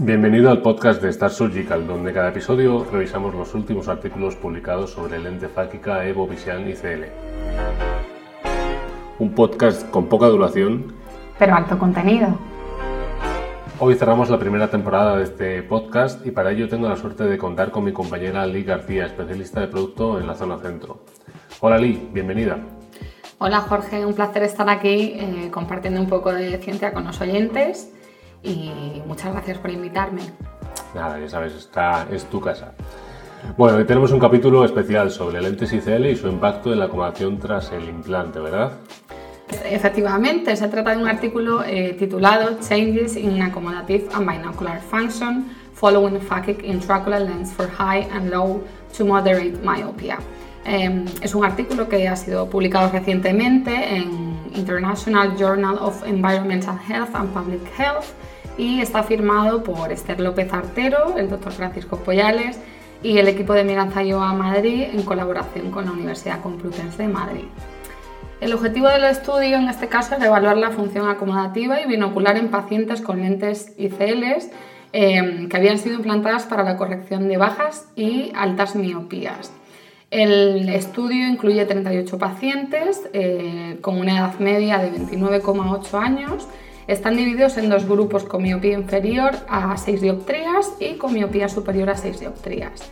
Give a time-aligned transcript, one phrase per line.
[0.00, 5.16] Bienvenido al podcast de Star Surgical, donde cada episodio revisamos los últimos artículos publicados sobre
[5.16, 7.06] el lente fáquica Evo Vision ICL.
[9.18, 10.94] Un podcast con poca duración,
[11.36, 12.28] pero alto contenido.
[13.80, 17.36] Hoy cerramos la primera temporada de este podcast y para ello tengo la suerte de
[17.36, 21.00] contar con mi compañera Lee García, especialista de producto en la zona centro.
[21.58, 22.56] Hola Lee, bienvenida.
[23.38, 27.92] Hola Jorge, un placer estar aquí eh, compartiendo un poco de ciencia con los oyentes
[28.42, 30.22] y muchas gracias por invitarme.
[30.94, 32.72] Nada, ya sabes, esta es tu casa.
[33.56, 37.38] Bueno, hoy tenemos un capítulo especial sobre lentes ICL y su impacto en la acomodación
[37.38, 38.72] tras el implante, ¿verdad?
[39.64, 46.20] Efectivamente, se trata de un artículo eh, titulado Changes in Accommodative and Binocular Function Following
[46.20, 48.62] Phakic Intraocular Lens for High and Low
[48.96, 50.18] to Moderate Myopia.
[50.66, 57.14] Eh, es un artículo que ha sido publicado recientemente en International Journal of Environmental Health
[57.14, 58.06] and Public Health
[58.56, 62.58] y está firmado por Esther López Artero, el doctor Francisco Poyales
[63.02, 67.44] y el equipo de Miranza Yoga Madrid en colaboración con la Universidad Complutense de Madrid.
[68.40, 72.48] El objetivo del estudio en este caso es evaluar la función acomodativa y binocular en
[72.48, 74.50] pacientes con lentes ICLs
[74.92, 79.52] eh, que habían sido implantadas para la corrección de bajas y altas miopías.
[80.10, 86.48] El estudio incluye 38 pacientes eh, con una edad media de 29,8 años
[86.86, 91.90] están divididos en dos grupos con miopía inferior a 6 dioptrías y con miopía superior
[91.90, 92.90] a 6 dioptrías.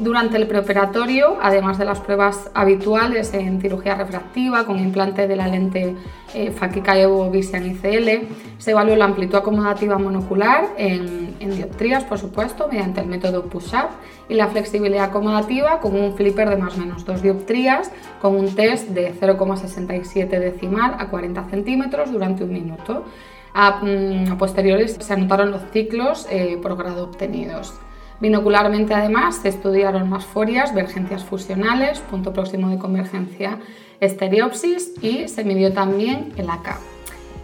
[0.00, 5.46] Durante el preoperatorio, además de las pruebas habituales en cirugía refractiva con implante de la
[5.46, 5.94] lente
[6.32, 8.26] eh, Fakica Evo Vision ICL,
[8.56, 13.90] se evaluó la amplitud acomodativa monocular en, en dioptrías, por supuesto, mediante el método push-up
[14.26, 17.92] y la flexibilidad acomodativa con un flipper de más o menos 2 dioptrías
[18.22, 23.04] con un test de 0,67 decimal a 40 centímetros durante un minuto.
[23.52, 27.74] A, mm, posteriores se anotaron los ciclos eh, por grado obtenidos.
[28.20, 33.58] Binocularmente además se estudiaron más forias, vergencias fusionales, punto próximo de convergencia,
[33.98, 36.76] estereopsis y se midió también el AK.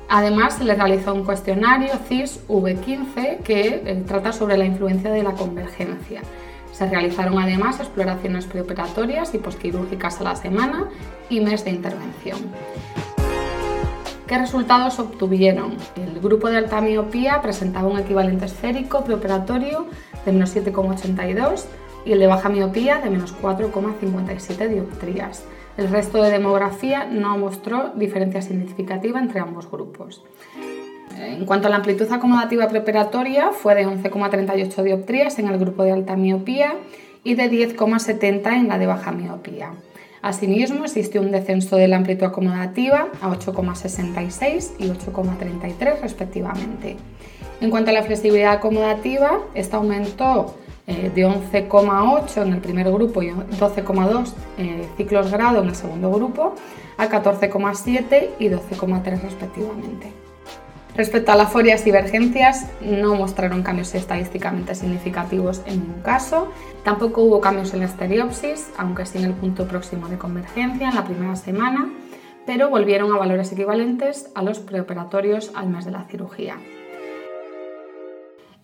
[0.09, 5.23] Además se le realizó un cuestionario CIS V15 que eh, trata sobre la influencia de
[5.23, 6.21] la convergencia.
[6.73, 10.91] Se realizaron además exploraciones preoperatorias y posquirúrgicas a la semana
[11.31, 12.39] y mes de intervención.
[14.27, 15.77] ¿Qué resultados obtuvieron?
[15.95, 19.87] El grupo de alta miopía presentaba un equivalente esférico preoperatorio
[20.27, 21.65] de menos 7,82
[22.05, 25.45] y el de baja miopía de menos 4,57 dioptrías.
[25.79, 30.23] El resto de demografía no mostró diferencia significativa entre ambos grupos.
[31.19, 35.93] En cuanto a la amplitud acomodativa preoperatoria, fue de 11,38 dioptrías en el grupo de
[35.93, 36.75] alta miopía
[37.25, 39.73] y de 10,70 en la de baja miopía.
[40.23, 46.97] Asimismo, existió un descenso de la amplitud acomodativa a 8,66 y 8,33 respectivamente.
[47.61, 50.55] En cuanto a la flexibilidad acomodativa, esta aumentó
[50.87, 56.13] eh, de 11,8 en el primer grupo y 12,2 eh, ciclos grado en el segundo
[56.13, 56.55] grupo
[56.97, 60.13] a 14,7 y 12,3 respectivamente.
[60.95, 66.53] Respecto a las forias divergencias, no mostraron cambios estadísticamente significativos en ningún caso.
[66.85, 70.95] Tampoco hubo cambios en la estereopsis, aunque sí en el punto próximo de convergencia en
[70.95, 71.91] la primera semana,
[72.47, 76.57] pero volvieron a valores equivalentes a los preoperatorios al mes de la cirugía.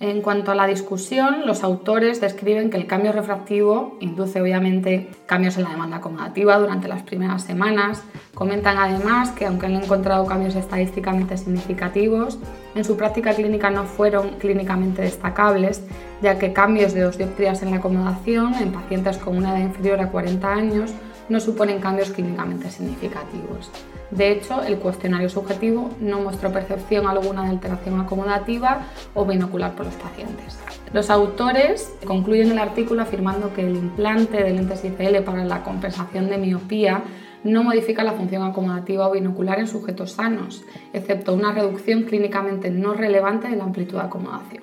[0.02, 5.56] En cuanto a la discusión, los autores describen que el cambio refractivo induce obviamente cambios
[5.56, 8.02] en la demanda acomodativa durante las primeras semanas.
[8.34, 12.40] Comentan además que aunque han encontrado cambios estadísticamente significativos,
[12.74, 15.84] en su práctica clínica no fueron clínicamente destacables,
[16.20, 20.00] ya que cambios de dos dioptrías en la acomodación en pacientes con una edad inferior
[20.00, 20.90] a 40 años
[21.28, 23.70] no suponen cambios clínicamente significativos.
[24.12, 28.82] De hecho, el cuestionario subjetivo no mostró percepción alguna de alteración acomodativa
[29.14, 30.58] o binocular por los pacientes.
[30.92, 36.28] Los autores concluyen el artículo afirmando que el implante de lentes ICL para la compensación
[36.28, 37.02] de miopía
[37.42, 40.62] no modifica la función acomodativa o binocular en sujetos sanos,
[40.92, 44.62] excepto una reducción clínicamente no relevante de la amplitud de acomodación.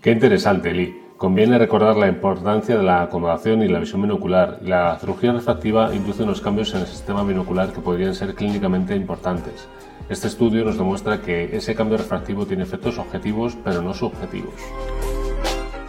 [0.00, 1.01] Qué interesante, Lee.
[1.22, 4.58] Conviene recordar la importancia de la acomodación y la visión binocular.
[4.60, 9.68] La cirugía refractiva induce unos cambios en el sistema binocular que podrían ser clínicamente importantes.
[10.08, 14.52] Este estudio nos demuestra que ese cambio refractivo tiene efectos objetivos pero no subjetivos.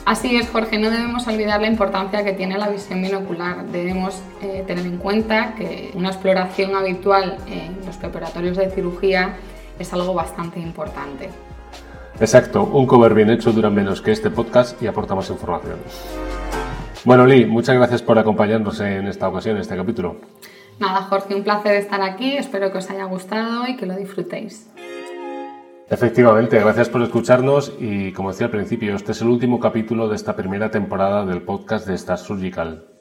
[0.05, 3.65] Así es, Jorge, no debemos olvidar la importancia que tiene la visión binocular.
[3.65, 9.33] Debemos eh, tener en cuenta que una exploración habitual en los preparatorios de cirugía
[9.79, 11.31] es algo bastante importante.
[12.19, 15.77] Exacto, un cover bien hecho dura menos que este podcast y aporta más información.
[17.05, 20.17] Bueno, Lee, muchas gracias por acompañarnos en esta ocasión, en este capítulo.
[20.79, 24.69] Nada, Jorge, un placer estar aquí, espero que os haya gustado y que lo disfrutéis.
[25.89, 30.15] Efectivamente, gracias por escucharnos y como decía al principio, este es el último capítulo de
[30.15, 32.92] esta primera temporada del podcast de Star Surgical.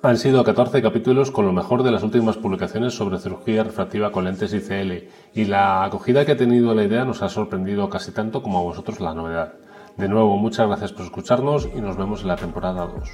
[0.00, 4.26] Han sido 14 capítulos con lo mejor de las últimas publicaciones sobre cirugía refractiva con
[4.26, 8.40] lentes ICL y la acogida que ha tenido la idea nos ha sorprendido casi tanto
[8.40, 9.54] como a vosotros la novedad.
[9.96, 13.08] De nuevo, muchas gracias por escucharnos y nos vemos en la temporada 2.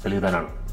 [0.00, 0.69] Feliz verano.